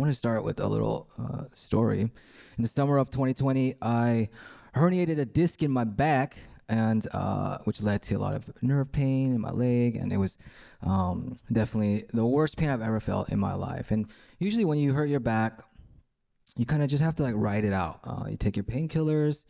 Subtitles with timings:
[0.00, 2.00] want to start with a little uh, story.
[2.00, 4.30] In the summer of 2020, I
[4.74, 6.38] herniated a disc in my back,
[6.68, 10.16] and uh, which led to a lot of nerve pain in my leg, and it
[10.16, 10.38] was
[10.82, 13.90] um, definitely the worst pain I've ever felt in my life.
[13.90, 14.06] And
[14.38, 15.62] usually, when you hurt your back,
[16.56, 18.00] you kind of just have to like ride it out.
[18.02, 19.44] Uh, you take your painkillers,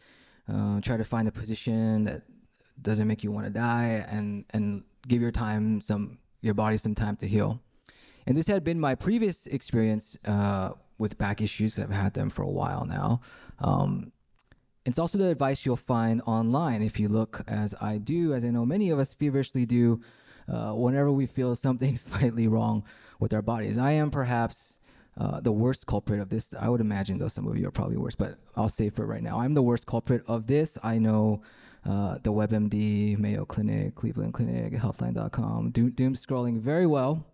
[0.53, 2.23] uh, try to find a position that
[2.83, 6.95] doesn't make you want to die, and and give your time some your body some
[6.95, 7.63] time to heal.
[8.27, 11.79] And this had been my previous experience uh, with back issues.
[11.79, 13.21] I've had them for a while now.
[13.59, 14.13] Um,
[14.85, 18.49] it's also the advice you'll find online if you look, as I do, as I
[18.49, 20.01] know many of us feverishly do,
[20.49, 22.85] uh, whenever we feel something slightly wrong
[23.19, 23.79] with our bodies.
[23.79, 24.79] I am perhaps
[25.19, 26.55] uh, the worst culprit of this.
[26.59, 29.23] I would imagine, though, some of you are probably worse, but I'll say for right
[29.23, 30.79] now, I'm the worst culprit of this.
[30.83, 31.43] I know
[31.85, 37.27] uh, the WebMD, Mayo Clinic, Cleveland Clinic, Healthline.com, doom, doom scrolling very well.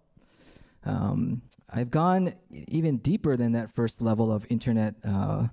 [0.87, 5.49] Um, I've gone even deeper than that first level of internet uh,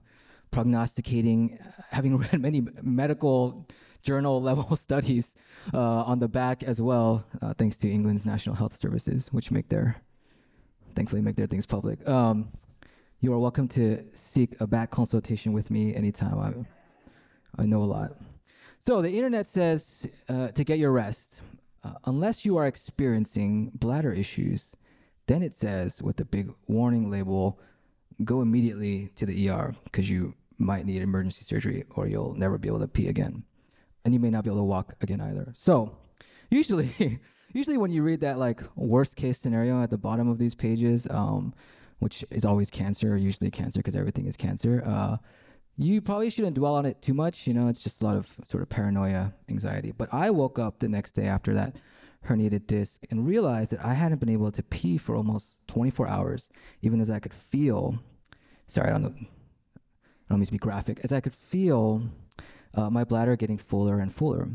[0.52, 3.68] prognosticating, having read many medical
[4.04, 5.36] journal level studies
[5.74, 9.70] uh, on the back as well, uh, thanks to England's National Health Services, which make
[9.70, 9.96] their,
[10.96, 12.08] thankfully, make their things public.
[12.08, 12.52] Um,
[13.20, 16.38] you are welcome to seek a back consultation with me anytime.
[17.58, 18.18] I, I know a lot.
[18.80, 21.40] So the internet says uh, to get your rest,
[21.86, 24.76] uh, unless you are experiencing bladder issues,
[25.28, 27.60] then it says with the big warning label,
[28.24, 32.68] go immediately to the ER because you might need emergency surgery or you'll never be
[32.68, 33.44] able to pee again.
[34.06, 35.54] And you may not be able to walk again either.
[35.58, 35.96] So
[36.50, 37.20] usually,
[37.54, 41.08] usually when you read that like worst case scenario at the bottom of these pages,
[41.10, 41.54] um,
[42.00, 45.18] which is always cancer, usually cancer because everything is cancer, uh,
[45.78, 47.48] you probably shouldn't dwell on it too much.
[47.48, 49.92] You know, it's just a lot of sort of paranoia, anxiety.
[49.92, 51.76] But I woke up the next day after that
[52.28, 56.50] herniated disc and realized that I hadn't been able to pee for almost 24 hours,
[56.82, 58.00] even as I could feel.
[58.68, 59.14] Sorry, I don't know.
[59.18, 61.00] I don't mean to be graphic.
[61.04, 62.02] As I could feel
[62.74, 64.48] uh, my bladder getting fuller and fuller.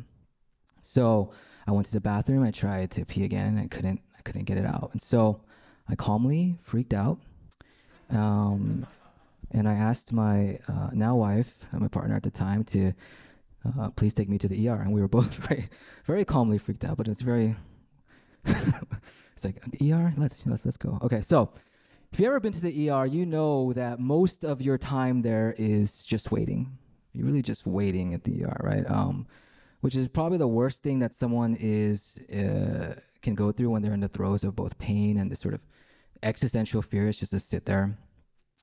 [0.81, 1.33] So
[1.67, 2.43] I went to the bathroom.
[2.43, 4.01] I tried to pee again, and I couldn't.
[4.19, 4.91] I couldn't get it out.
[4.93, 5.43] And so
[5.89, 7.19] I calmly freaked out.
[8.11, 8.87] Um,
[9.51, 12.93] and I asked my uh, now wife, my partner at the time, to
[13.65, 14.81] uh, please take me to the ER.
[14.81, 15.69] And we were both very,
[16.05, 17.57] very calmly freaked out, but it's very,
[18.45, 20.13] it's like ER.
[20.17, 20.99] Let's let's let's go.
[21.03, 21.53] Okay, so
[22.13, 25.55] if you've ever been to the ER, you know that most of your time there
[25.59, 26.79] is just waiting.
[27.13, 28.89] You're really just waiting at the ER, right?
[28.89, 29.27] Um,
[29.81, 33.95] which is probably the worst thing that someone is uh, can go through when they're
[33.95, 35.61] in the throes of both pain and this sort of
[36.23, 37.09] existential fear.
[37.09, 37.97] Is just to sit there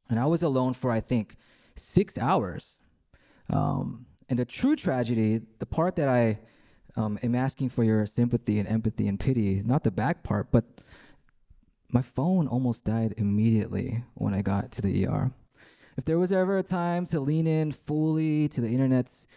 [0.09, 1.35] and I was alone for, I think,
[1.75, 2.75] six hours.
[3.49, 6.39] Um, and the true tragedy, the part that I
[6.95, 10.65] um, am asking for your sympathy and empathy and pity, not the back part, but
[11.91, 15.31] my phone almost died immediately when I got to the ER.
[15.97, 19.27] If there was ever a time to lean in fully to the internet's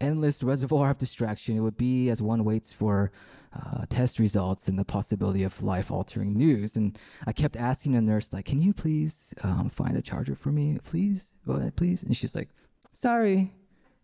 [0.00, 3.10] endless reservoir of distraction, it would be as one waits for
[3.54, 6.76] uh, test results and the possibility of life-altering news.
[6.76, 10.52] And I kept asking the nurse, like, "Can you please um, find a charger for
[10.52, 11.32] me, please,
[11.76, 12.48] please?" And she's like,
[12.92, 13.52] "Sorry."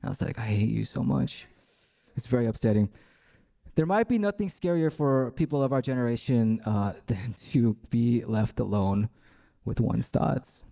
[0.02, 1.46] I was like, "I hate you so much."
[2.16, 2.90] It's very upsetting.
[3.74, 8.60] There might be nothing scarier for people of our generation uh, than to be left
[8.60, 9.08] alone
[9.64, 10.62] with one's thoughts.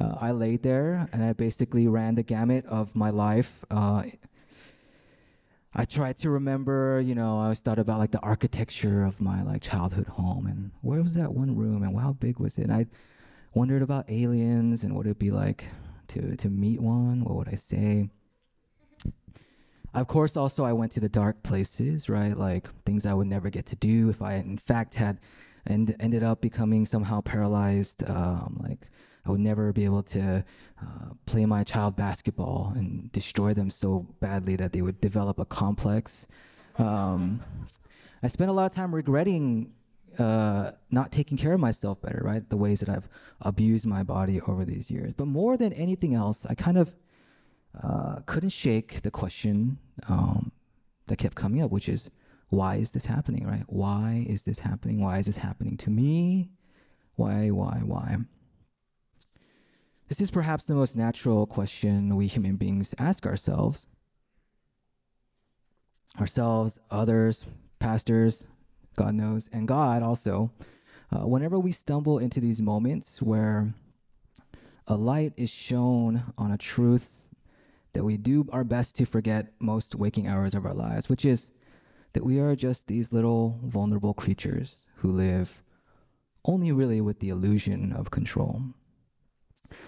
[0.00, 4.02] Uh, I laid there and I basically ran the gamut of my life uh,
[5.78, 9.42] I tried to remember, you know, I always thought about like the architecture of my
[9.42, 12.62] like childhood home and where was that one room and how big was it?
[12.62, 12.86] And I
[13.52, 15.66] wondered about aliens and what it'd be like
[16.08, 17.24] to to meet one.
[17.24, 18.08] What would I say?
[19.96, 22.36] Of course, also I went to the dark places, right?
[22.36, 25.18] Like things I would never get to do if I in fact had
[25.66, 28.08] and ended up becoming somehow paralyzed.
[28.08, 28.88] Um, like
[29.24, 30.44] I would never be able to
[30.82, 35.46] uh, play my child basketball and destroy them so badly that they would develop a
[35.46, 36.28] complex.
[36.78, 37.42] Um,
[38.22, 39.72] I spent a lot of time regretting
[40.18, 42.48] uh, not taking care of myself better, right?
[42.48, 43.08] The ways that I've
[43.40, 45.14] abused my body over these years.
[45.14, 46.94] But more than anything else, I kind of
[47.82, 49.78] uh, couldn't shake the question
[50.08, 50.52] um,
[51.06, 52.10] that kept coming up, which is,
[52.48, 53.64] why is this happening, right?
[53.66, 55.00] Why is this happening?
[55.00, 56.50] Why is this happening to me?
[57.16, 58.18] Why, why, why?
[60.08, 63.86] This is perhaps the most natural question we human beings ask ourselves.
[66.20, 67.44] Ourselves, others,
[67.78, 68.46] pastors,
[68.96, 70.52] God knows, and God also.
[71.10, 73.74] Uh, whenever we stumble into these moments where
[74.86, 77.25] a light is shown on a truth
[77.96, 81.50] that we do our best to forget most waking hours of our lives, which is
[82.12, 85.62] that we are just these little vulnerable creatures who live
[86.44, 88.62] only really with the illusion of control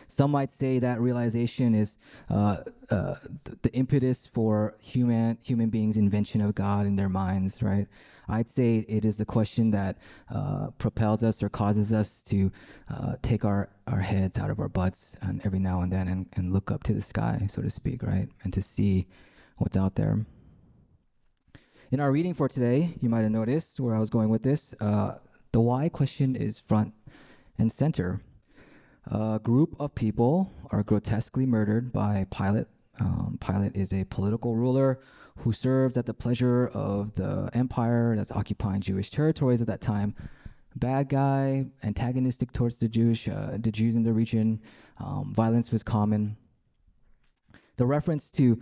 [0.06, 1.96] some might say that realization is
[2.30, 2.58] uh,
[2.90, 3.14] uh,
[3.44, 7.86] th- the impetus for human human beings' invention of God in their minds, right?
[8.28, 9.96] I'd say it is the question that
[10.30, 12.52] uh, propels us or causes us to
[12.90, 16.26] uh, take our, our heads out of our butts and every now and then and,
[16.34, 18.28] and look up to the sky, so to speak, right?
[18.44, 19.06] And to see
[19.56, 20.26] what's out there.
[21.90, 24.74] In our reading for today, you might have noticed where I was going with this.
[24.78, 25.14] Uh,
[25.52, 26.92] the why question is front
[27.56, 28.20] and center.
[29.10, 32.66] A group of people are grotesquely murdered by Pilate.
[33.00, 35.00] Um, Pilate is a political ruler
[35.38, 40.14] who serves at the pleasure of the empire that's occupying Jewish territories at that time.
[40.76, 44.60] Bad guy, antagonistic towards the Jewish, uh, the Jews in the region.
[44.98, 46.36] Um, violence was common.
[47.76, 48.60] The reference to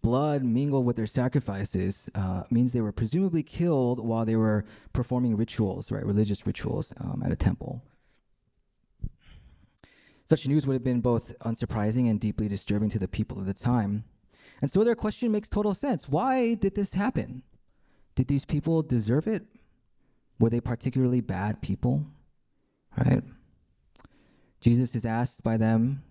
[0.00, 4.64] blood mingled with their sacrifices uh, means they were presumably killed while they were
[4.94, 7.82] performing rituals, right, religious rituals um, at a temple.
[10.28, 13.54] Such news would have been both unsurprising and deeply disturbing to the people of the
[13.54, 14.04] time.
[14.60, 16.08] And so their question makes total sense.
[16.08, 17.42] Why did this happen?
[18.14, 19.44] Did these people deserve it?
[20.38, 22.04] Were they particularly bad people?
[22.96, 23.22] Right?
[24.60, 26.02] Jesus is asked by them.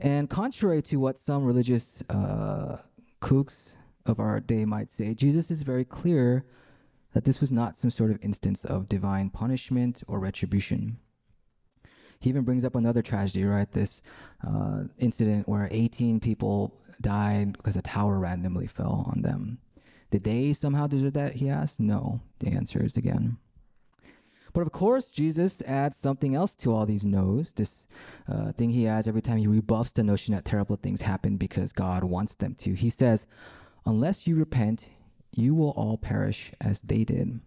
[0.00, 2.78] And contrary to what some religious uh,
[3.20, 3.70] kooks
[4.06, 6.46] of our day might say, Jesus is very clear
[7.12, 10.98] that this was not some sort of instance of divine punishment or retribution.
[12.20, 13.70] He even brings up another tragedy, right?
[13.72, 14.02] This
[14.46, 19.58] uh, incident where 18 people died because a tower randomly fell on them.
[20.10, 21.36] Did they somehow deserve that?
[21.36, 21.80] He asked.
[21.80, 22.20] No.
[22.40, 23.38] The answer is again.
[24.52, 27.52] But of course, Jesus adds something else to all these no's.
[27.52, 27.86] This
[28.28, 31.72] uh, thing he adds every time he rebuffs the notion that terrible things happen because
[31.72, 32.74] God wants them to.
[32.74, 33.26] He says,
[33.86, 34.88] Unless you repent,
[35.32, 37.40] you will all perish as they did.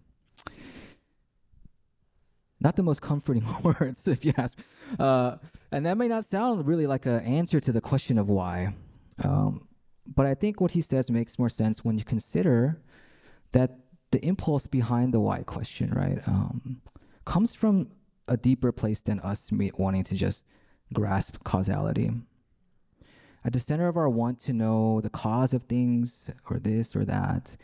[2.63, 4.57] Not the most comforting words, if you ask.
[4.97, 5.37] Uh,
[5.71, 8.73] and that may not sound really like an answer to the question of why.
[9.23, 9.67] Um,
[10.07, 12.81] but I think what he says makes more sense when you consider
[13.51, 13.77] that
[14.11, 16.81] the impulse behind the why question, right, um,
[17.25, 17.89] comes from
[18.27, 20.43] a deeper place than us wanting to just
[20.93, 22.11] grasp causality.
[23.43, 27.03] At the center of our want to know the cause of things or this or
[27.05, 27.57] that,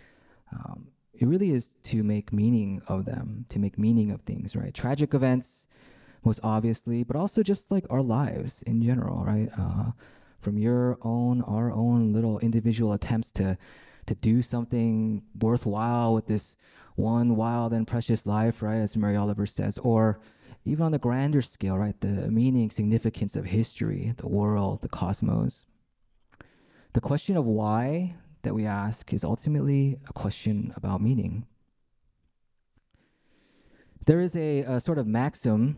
[0.52, 0.88] um,
[1.21, 4.74] it really is to make meaning of them, to make meaning of things, right?
[4.74, 5.68] Tragic events,
[6.24, 9.50] most obviously, but also just like our lives in general, right?
[9.57, 9.92] Uh,
[10.39, 13.57] from your own, our own little individual attempts to
[14.06, 16.56] to do something worthwhile with this
[16.95, 18.80] one wild and precious life, right?
[18.80, 20.19] As Mary Oliver says, or
[20.66, 22.00] even on the grander scale, right?
[22.01, 25.66] The meaning, significance of history, the world, the cosmos.
[26.94, 31.46] The question of why that we ask is ultimately a question about meaning.
[34.06, 35.78] There is a, a sort of maxim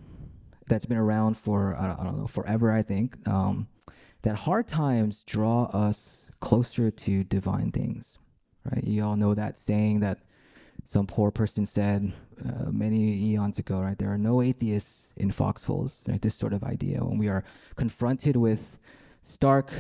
[0.68, 3.68] that's been around for, I don't, I don't know, forever, I think, um,
[4.22, 8.18] that hard times draw us closer to divine things,
[8.72, 8.84] right?
[8.84, 10.20] You all know that saying that
[10.86, 12.14] some poor person said
[12.44, 13.98] uh, many eons ago, right?
[13.98, 16.22] There are no atheists in foxholes, right?
[16.22, 17.04] This sort of idea.
[17.04, 17.44] When we are
[17.76, 18.78] confronted with
[19.24, 19.72] stark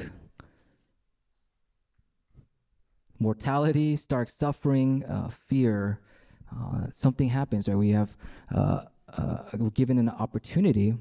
[3.21, 6.01] mortality, stark suffering, uh, fear,
[6.51, 7.77] uh, something happens, right?
[7.77, 8.18] We have
[8.53, 8.81] uh,
[9.18, 10.95] uh, given an opportunity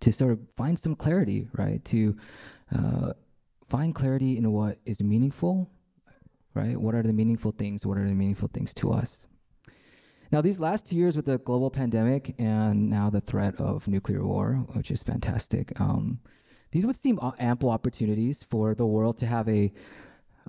[0.00, 1.82] to sort of find some clarity, right?
[1.86, 2.16] To
[2.76, 3.12] uh,
[3.68, 5.70] find clarity in what is meaningful,
[6.52, 6.76] right?
[6.78, 7.86] What are the meaningful things?
[7.86, 9.26] What are the meaningful things to us?
[10.32, 14.24] Now, these last two years with the global pandemic and now the threat of nuclear
[14.24, 16.18] war, which is fantastic, um,
[16.72, 19.72] these would seem ample opportunities for the world to have a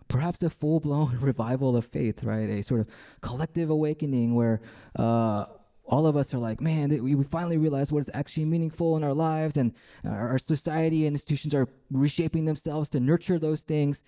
[0.07, 2.49] perhaps a full blown revival of faith, right?
[2.49, 2.87] A sort of
[3.21, 4.61] collective awakening where
[4.97, 5.45] uh,
[5.87, 9.13] all of us are like, man, we finally realize what is actually meaningful in our
[9.13, 14.03] lives, and our society and institutions are reshaping themselves to nurture those things.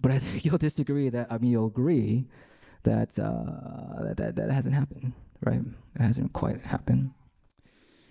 [0.00, 2.26] But I think you'll disagree that I mean you'll agree
[2.84, 5.12] that uh, that, that that hasn't happened,
[5.44, 5.60] right?
[5.96, 7.10] It hasn't quite happened.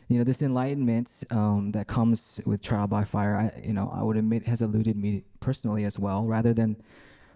[0.10, 4.04] You know, this enlightenment um, that comes with trial by fire, I, you know, I
[4.04, 6.26] would admit has eluded me personally as well.
[6.26, 6.82] Rather than,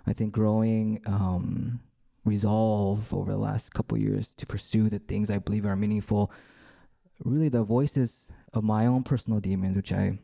[0.06, 1.02] I think, growing.
[1.06, 1.80] Um,
[2.26, 6.32] resolve over the last couple years to pursue the things I believe are meaningful.
[7.24, 10.20] Really, the voices of my own personal demons, which I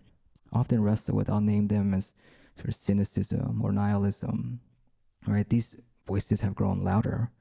[0.52, 2.12] often wrestle with, I'll name them as
[2.56, 4.60] sort of cynicism or nihilism.
[5.28, 5.48] Right?
[5.48, 5.76] These
[6.08, 7.32] voices have grown louder.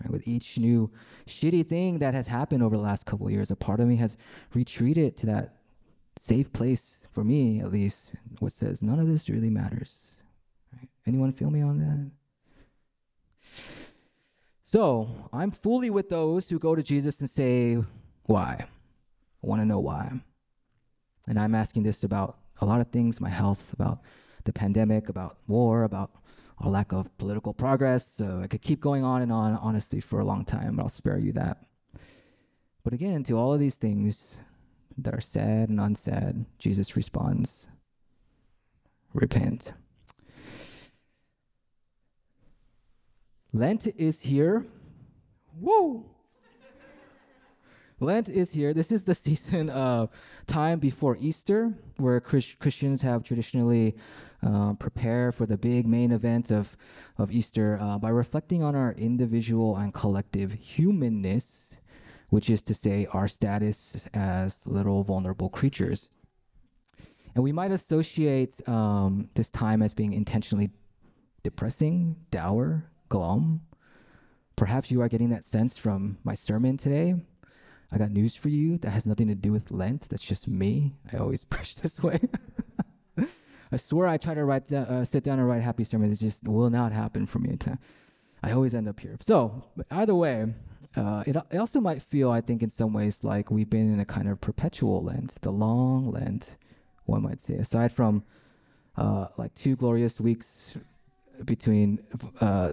[0.00, 0.10] Right?
[0.10, 0.90] With each new
[1.26, 4.16] shitty thing that has happened over the last couple years, a part of me has
[4.54, 5.56] retreated to that
[6.18, 10.12] safe place for me, at least, what says none of this really matters.
[10.72, 10.88] Right?
[11.06, 12.10] Anyone feel me on that?
[14.62, 17.78] So I'm fully with those who go to Jesus and say,
[18.24, 18.66] Why?
[19.42, 20.12] I want to know why.
[21.26, 24.00] And I'm asking this about a lot of things my health, about
[24.44, 26.10] the pandemic, about war, about
[26.60, 28.06] our lack of political progress.
[28.06, 30.88] So I could keep going on and on, honestly, for a long time, but I'll
[30.88, 31.58] spare you that.
[32.82, 34.38] But again, to all of these things
[34.98, 37.66] that are said and unsaid, Jesus responds
[39.12, 39.72] repent.
[43.52, 44.66] Lent is here.
[45.58, 46.06] Woo!
[48.02, 48.72] Lent is here.
[48.72, 50.08] This is the season of
[50.46, 53.94] time before Easter, where Chris- Christians have traditionally
[54.42, 56.76] uh, prepared for the big main event of,
[57.18, 61.68] of Easter uh, by reflecting on our individual and collective humanness,
[62.30, 66.08] which is to say, our status as little vulnerable creatures.
[67.34, 70.70] And we might associate um, this time as being intentionally
[71.42, 73.60] depressing, dour, glum.
[74.56, 77.14] Perhaps you are getting that sense from my sermon today.
[77.92, 80.08] I got news for you that has nothing to do with Lent.
[80.08, 80.94] That's just me.
[81.12, 82.20] I always preach this way.
[83.72, 86.20] I swear I try to write uh, sit down and write happy sermons.
[86.20, 87.56] It just will not happen for me.
[88.42, 89.16] I always end up here.
[89.20, 90.46] So either way,
[90.96, 94.00] uh, it, it also might feel, I think, in some ways like we've been in
[94.00, 96.56] a kind of perpetual Lent, the long Lent,
[97.04, 97.54] one might say.
[97.54, 98.24] Aside from
[98.96, 100.74] uh, like two glorious weeks
[101.44, 102.00] between
[102.40, 102.72] uh,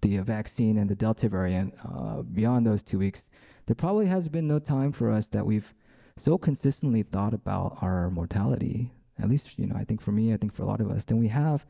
[0.00, 3.28] the vaccine and the Delta variant, uh, beyond those two weeks,
[3.66, 5.72] there probably has been no time for us that we've
[6.16, 8.92] so consistently thought about our mortality.
[9.18, 11.04] At least, you know, I think for me, I think for a lot of us,
[11.04, 11.64] than we have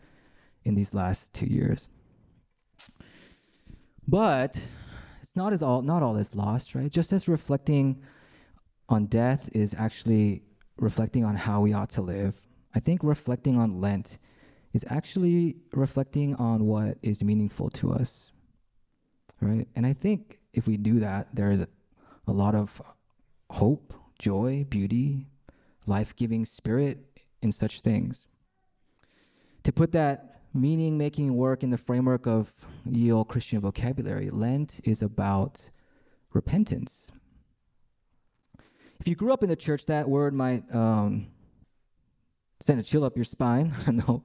[0.64, 1.86] in these last two years.
[4.06, 4.60] But
[5.22, 6.90] it's not as all not all is lost, right?
[6.90, 8.02] Just as reflecting
[8.88, 10.42] on death is actually
[10.76, 12.34] reflecting on how we ought to live.
[12.74, 14.18] I think reflecting on Lent
[14.72, 18.30] is actually reflecting on what is meaningful to us.
[19.40, 19.68] Right?
[19.76, 21.64] And I think if we do that, there is
[22.30, 22.80] lot of
[23.50, 25.26] hope, joy, beauty,
[25.86, 26.98] life giving spirit
[27.40, 28.26] in such things.
[29.64, 32.52] To put that meaning making work in the framework of
[32.84, 35.70] Yale Christian vocabulary, Lent is about
[36.32, 37.08] repentance.
[39.00, 41.26] If you grew up in the church, that word might um,
[42.60, 43.74] send a chill up your spine.
[44.06, 44.22] no,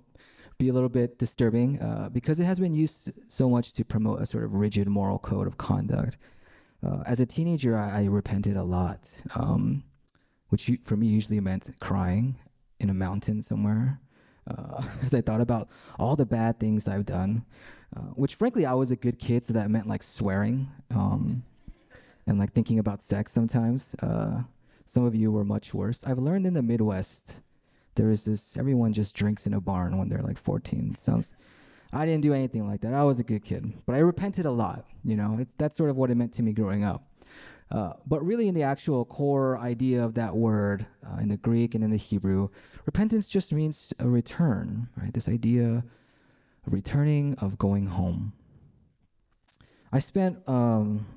[0.57, 4.21] be a little bit disturbing uh, because it has been used so much to promote
[4.21, 6.17] a sort of rigid moral code of conduct.
[6.85, 8.99] Uh, as a teenager, I, I repented a lot,
[9.35, 9.83] um,
[10.49, 12.37] which for me usually meant crying
[12.79, 13.99] in a mountain somewhere.
[14.49, 15.69] Uh, as I thought about
[15.99, 17.45] all the bad things I've done,
[17.95, 21.43] uh, which frankly I was a good kid, so that meant like swearing um,
[22.25, 23.95] and like thinking about sex sometimes.
[24.01, 24.43] Uh,
[24.85, 26.03] some of you were much worse.
[26.05, 27.41] I've learned in the Midwest
[27.95, 30.95] there is this everyone just drinks in a barn when they're like 14.
[30.95, 31.33] Sounds
[31.93, 32.93] I didn't do anything like that.
[32.93, 34.85] I was a good kid, but I repented a lot.
[35.03, 37.07] You know, that's sort of what it meant to me growing up.
[37.69, 41.75] Uh, but really, in the actual core idea of that word, uh, in the Greek
[41.75, 42.49] and in the Hebrew,
[42.85, 45.13] repentance just means a return, right?
[45.13, 45.83] This idea
[46.65, 48.33] of returning, of going home.
[49.91, 51.07] I spent um,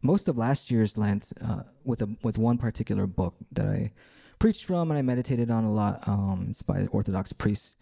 [0.00, 3.92] most of last year's Lent uh, with a with one particular book that I
[4.38, 6.06] preached from and I meditated on a lot.
[6.06, 7.76] Um, it's by the Orthodox priest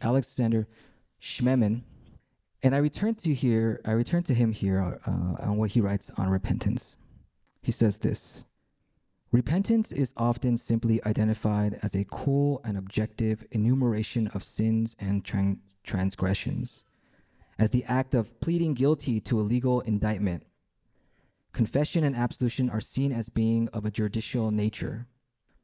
[0.00, 0.66] Alexander
[1.20, 1.82] Schmemann.
[2.62, 6.10] And I return to here, I return to him here uh, on what he writes
[6.16, 6.96] on repentance.
[7.62, 8.44] He says this
[9.30, 15.58] Repentance is often simply identified as a cool and objective enumeration of sins and tran-
[15.84, 16.84] transgressions,
[17.58, 20.46] as the act of pleading guilty to a legal indictment.
[21.52, 25.06] Confession and absolution are seen as being of a judicial nature.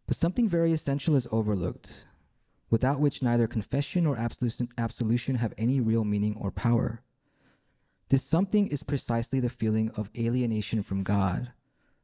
[0.07, 2.05] But something very essential is overlooked
[2.75, 7.01] without which neither confession nor absolution have any real meaning or power.
[8.09, 11.53] This something is precisely the feeling of alienation from God,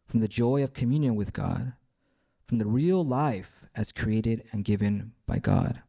[0.06, 1.72] from the joy of communion with God,
[2.46, 5.82] from the real life as created and given by God.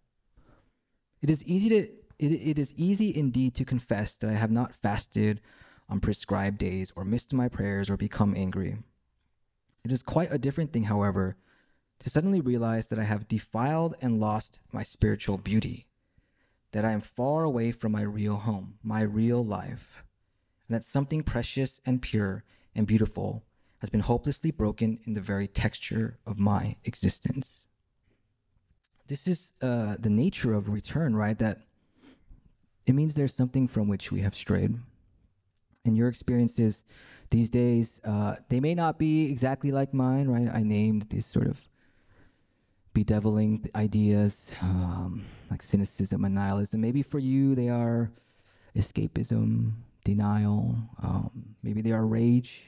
[1.21, 1.77] It is easy to
[2.17, 5.41] it, it is easy indeed to confess that I have not fasted
[5.89, 8.79] on prescribed days or missed my prayers or become angry.
[9.83, 11.35] It is quite a different thing, however,
[12.01, 15.85] to suddenly realize that I have defiled and lost my spiritual beauty,
[16.71, 20.03] that I am far away from my real home, my real life,
[20.67, 22.43] and that something precious and pure
[22.73, 23.43] and beautiful
[23.79, 27.65] has been hopelessly broken in the very texture of my existence.
[29.07, 31.37] This is uh, the nature of return, right?
[31.37, 31.59] That
[32.87, 34.75] it means there's something from which we have strayed.
[35.85, 36.83] And your experiences
[37.29, 40.49] these days, uh, they may not be exactly like mine, right?
[40.51, 41.61] I named these sort of
[42.93, 46.81] bedeviling ideas um, like cynicism and nihilism.
[46.81, 48.11] Maybe for you, they are
[48.75, 50.75] escapism, denial.
[51.01, 52.63] Um, maybe they are rage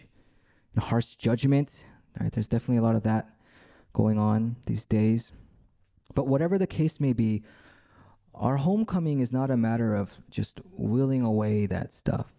[0.76, 1.84] and harsh judgment.
[2.20, 2.32] Right?
[2.32, 3.30] There's definitely a lot of that
[3.94, 5.32] going on these days.
[6.16, 7.44] But whatever the case may be,
[8.34, 12.34] our homecoming is not a matter of just willing away that stuff,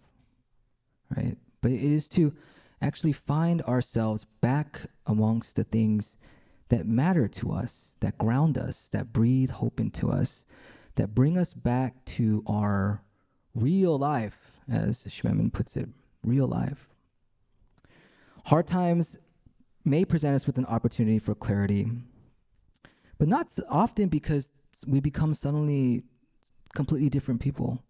[1.16, 1.36] right?
[1.60, 2.34] But it is to
[2.82, 6.16] actually find ourselves back amongst the things
[6.68, 10.44] that matter to us, that ground us, that breathe hope into us,
[10.96, 13.02] that bring us back to our
[13.54, 15.88] real life, as Schmemann puts it,
[16.24, 16.88] real life.
[18.46, 19.18] Hard times
[19.84, 21.90] may present us with an opportunity for clarity,
[23.18, 24.50] but not often because
[24.86, 26.02] we become suddenly
[26.74, 27.82] completely different people.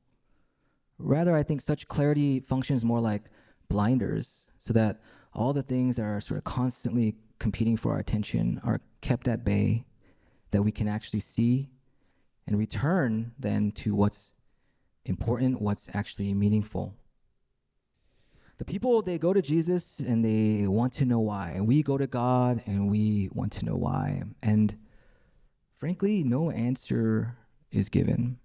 [0.99, 3.23] Rather, I think such clarity functions more like
[3.69, 5.01] blinders, so that
[5.33, 9.45] all the things that are sort of constantly competing for our attention are kept at
[9.45, 9.85] bay,
[10.51, 11.71] that we can actually see
[12.47, 14.33] and return then to what's
[15.05, 16.95] important, what's actually meaningful.
[18.57, 21.51] The people, they go to Jesus and they want to know why.
[21.51, 24.23] And we go to God and we want to know why.
[24.43, 24.77] And
[25.77, 27.37] frankly, no answer
[27.73, 28.39] is given.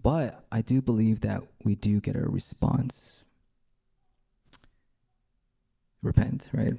[0.00, 3.24] But I do believe that we do get a response.
[6.02, 6.74] Repent, right?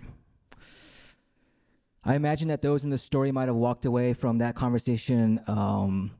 [2.03, 6.11] I imagine that those in the story might have walked away from that conversation um,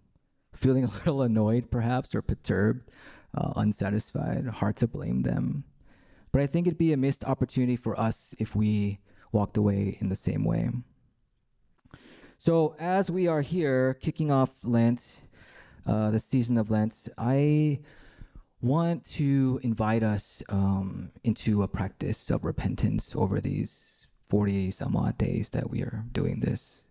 [0.55, 2.91] feeling a little annoyed, perhaps, or perturbed,
[3.35, 4.45] uh, unsatisfied.
[4.47, 5.63] Hard to blame them.
[6.31, 8.99] But I think it'd be a missed opportunity for us if we
[9.31, 10.69] walked away in the same way.
[12.37, 15.21] So, as we are here kicking off Lent,
[15.85, 17.81] uh, the season of Lent, I
[18.61, 23.90] want to invite us um, into a practice of repentance over these
[24.31, 26.83] 40 some odd days that we are doing this.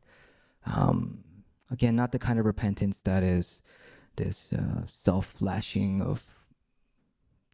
[0.66, 1.24] Um,
[1.70, 3.62] again, not the kind of repentance that is
[4.16, 6.22] this uh, self lashing of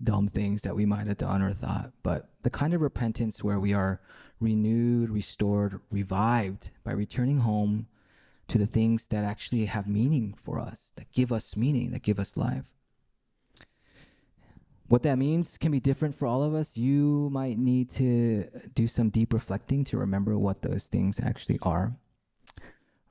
[0.02, 3.60] dumb things that we might have done or thought, but the kind of repentance where
[3.60, 4.00] we are
[4.40, 7.86] renewed, restored, revived by returning home
[8.48, 12.18] to the things that actually have meaning for us, that give us meaning, that give
[12.18, 12.64] us life.
[14.88, 16.76] What that means can be different for all of us.
[16.76, 21.96] You might need to do some deep reflecting to remember what those things actually are.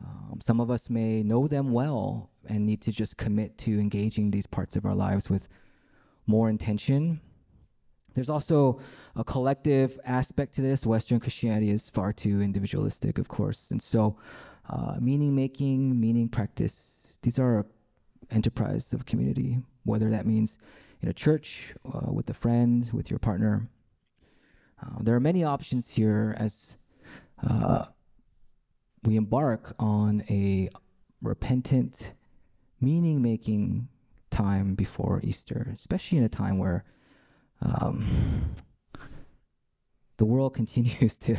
[0.01, 4.31] Um, some of us may know them well and need to just commit to engaging
[4.31, 5.49] these parts of our lives with
[6.27, 7.19] more intention.
[8.13, 8.79] There's also
[9.15, 10.85] a collective aspect to this.
[10.85, 13.67] Western Christianity is far too individualistic, of course.
[13.71, 14.17] And so,
[14.69, 16.83] uh, meaning making, meaning practice,
[17.21, 17.65] these are
[18.31, 20.57] enterprise of community, whether that means
[21.06, 23.70] in a church, uh, with a friend, with your partner.
[24.82, 26.78] Uh, there are many options here as
[27.48, 27.86] uh,
[29.04, 30.68] we embark on a
[31.22, 32.13] repentant,
[32.82, 33.88] meaning making
[34.32, 36.84] time before Easter, especially in a time where
[37.62, 38.56] um,
[40.18, 41.38] the world continues to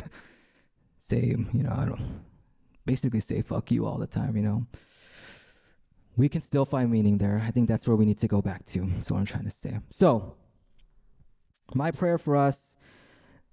[1.01, 2.21] say, you know, I don't
[2.85, 4.65] basically say fuck you all the time, you know
[6.17, 7.41] we can still find meaning there.
[7.45, 8.81] I think that's where we need to go back to.
[8.81, 9.79] That's what I'm trying to say.
[9.91, 10.35] So,
[11.73, 12.75] my prayer for us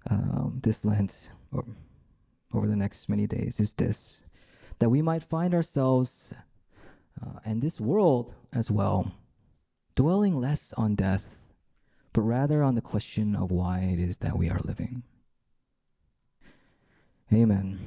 [0.09, 1.65] um, this Lent, or
[2.53, 4.21] over the next many days, is this
[4.79, 6.33] that we might find ourselves
[7.21, 9.13] uh, and this world as well
[9.95, 11.25] dwelling less on death,
[12.11, 15.03] but rather on the question of why it is that we are living.
[17.33, 17.79] Amen.